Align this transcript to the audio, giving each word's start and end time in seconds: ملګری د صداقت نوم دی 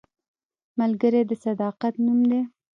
ملګری 0.79 1.21
د 1.29 1.31
صداقت 1.43 1.93
نوم 2.05 2.19
دی 2.29 2.41